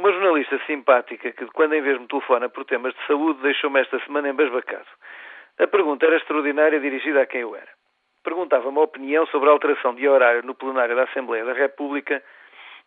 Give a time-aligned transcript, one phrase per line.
[0.00, 4.00] Uma jornalista simpática que, quando em vez me telefona por temas de saúde, deixou-me esta
[4.06, 4.86] semana embasbacado.
[5.58, 7.68] A pergunta era extraordinária, dirigida a quem eu era.
[8.24, 12.24] Perguntava-me a opinião sobre a alteração de horário no plenário da Assembleia da República,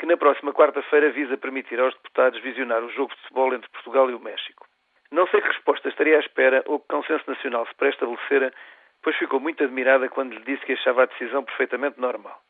[0.00, 4.10] que na próxima quarta-feira visa permitir aos deputados visionar o jogo de futebol entre Portugal
[4.10, 4.66] e o México.
[5.12, 8.52] Não sei que resposta estaria à espera ou que consenso nacional se pré-estabelecera,
[9.00, 12.42] pois ficou muito admirada quando lhe disse que achava a decisão perfeitamente normal.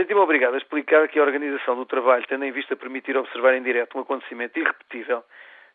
[0.00, 3.62] Senti-me obrigado a explicar que a organização do trabalho, tendo em vista permitir observar em
[3.62, 5.22] direto um acontecimento irrepetível,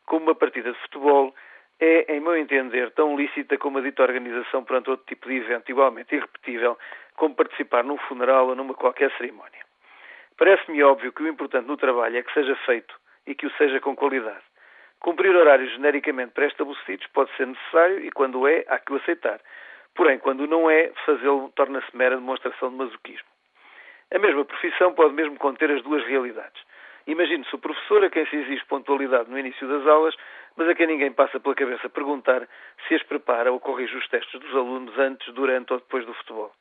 [0.04, 1.32] como uma partida de futebol,
[1.80, 5.70] é, em meu entender, tão lícita como a dita organização perante outro tipo de evento
[5.70, 6.76] igualmente irrepetível,
[7.16, 9.64] como participar num funeral ou numa qualquer cerimónia.
[10.36, 12.96] Parece-me óbvio que o importante no trabalho é que seja feito
[13.28, 14.42] e que o seja com qualidade.
[15.02, 19.40] Cumprir horários genericamente pré-estabelecidos pode ser necessário e, quando é, há que o aceitar.
[19.94, 23.35] Porém, quando não é, fazê-lo torna-se mera demonstração de masoquismo.
[24.14, 26.62] A mesma profissão pode mesmo conter as duas realidades.
[27.08, 30.16] Imagine-se o professor a quem se exige pontualidade no início das aulas,
[30.56, 32.48] mas a quem ninguém passa pela cabeça perguntar
[32.88, 36.52] se as prepara ou corrige os testes dos alunos antes, durante ou depois do futebol.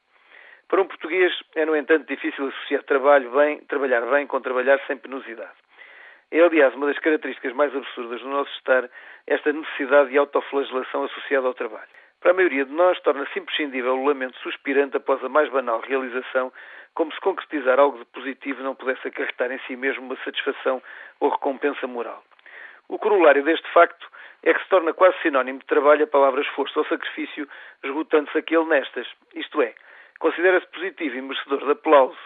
[0.68, 4.96] Para um português é, no entanto, difícil associar trabalho bem, trabalhar bem com trabalhar sem
[4.96, 5.52] penosidade.
[6.30, 8.88] É, aliás, uma das características mais absurdas do nosso estar
[9.26, 11.88] esta necessidade de autoflagelação associada ao trabalho.
[12.24, 16.50] Para a maioria de nós, torna-se imprescindível o lamento suspirante após a mais banal realização,
[16.94, 20.82] como se concretizar algo de positivo não pudesse acarretar em si mesmo uma satisfação
[21.20, 22.24] ou recompensa moral.
[22.88, 24.08] O corolário deste facto
[24.42, 27.46] é que se torna quase sinónimo de trabalho a palavra esforço ou sacrifício,
[27.82, 29.06] esgotando-se aquele nestas.
[29.34, 29.74] Isto é,
[30.18, 32.16] considera-se positivo e merecedor de aplauso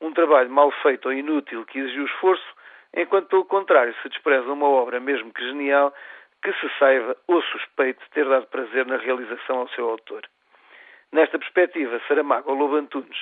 [0.00, 2.46] um trabalho mal feito ou inútil que exigiu esforço,
[2.94, 5.92] enquanto, pelo contrário, se despreza uma obra, mesmo que genial,
[6.42, 10.22] que se saiba ou suspeite ter dado prazer na realização ao seu autor.
[11.12, 13.18] Nesta perspectiva, Saramago ou Lobo Antunes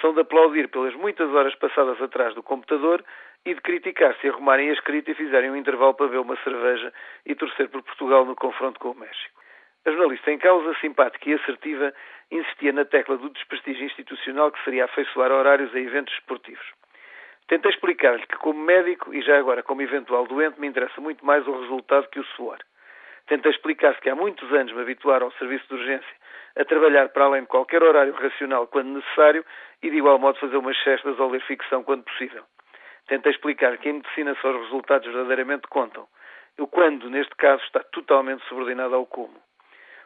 [0.00, 3.04] são de aplaudir pelas muitas horas passadas atrás do computador
[3.44, 6.92] e de criticar se arrumarem a escrita e fizerem um intervalo para beber uma cerveja
[7.26, 9.40] e torcer por Portugal no confronto com o México.
[9.86, 11.92] A jornalista em causa, simpática e assertiva,
[12.30, 16.79] insistia na tecla do desprestígio institucional que seria afeiçoar horários a eventos esportivos.
[17.50, 21.44] Tentei explicar-lhe que, como médico e já agora como eventual doente, me interessa muito mais
[21.48, 22.58] o resultado que o suor.
[23.26, 26.14] Tentei explicar-se que há muitos anos me habituaram ao serviço de urgência
[26.56, 29.44] a trabalhar para além de qualquer horário racional quando necessário
[29.82, 32.44] e de igual modo fazer umas cestas ou ler ficção quando possível.
[33.08, 36.06] Tentei explicar que em medicina só os resultados verdadeiramente contam.
[36.56, 39.34] O quando, neste caso, está totalmente subordinado ao como.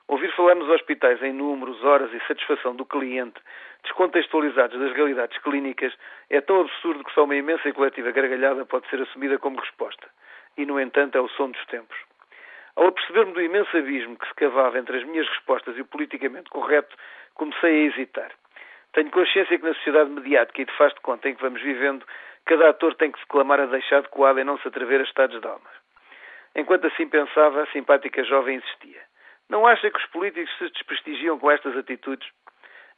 [0.07, 3.41] Ouvir falar nos hospitais em números, horas e satisfação do cliente,
[3.85, 5.95] descontextualizados das realidades clínicas,
[6.29, 10.07] é tão absurdo que só uma imensa e coletiva gargalhada pode ser assumida como resposta.
[10.59, 11.97] E, no entanto, é o som dos tempos.
[12.77, 16.51] Ao aperceber-me do imenso abismo que se cavava entre as minhas respostas e o politicamente
[16.51, 16.95] correto,
[17.35, 18.31] comecei a hesitar.
[18.93, 22.05] Tenho consciência que na sociedade mediática e de faz de conta em que vamos vivendo,
[22.45, 25.05] cada ator tem que se clamar a deixar de coada e não se atrever a
[25.05, 25.71] estados de alma.
[26.55, 29.01] Enquanto assim pensava, a simpática jovem insistia.
[29.55, 32.29] Não acha que os políticos se desprestigiam com estas atitudes?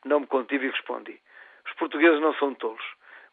[0.07, 1.21] Não me contive e respondi.
[1.67, 2.83] Os portugueses não são tolos.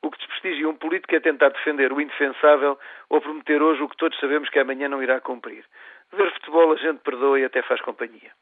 [0.02, 3.96] O que desprestigia um político é tentar defender o indefensável ou prometer hoje o que
[3.96, 5.64] todos sabemos que amanhã não irá cumprir.
[6.12, 8.34] Ver futebol a gente perdoa e até faz companhia.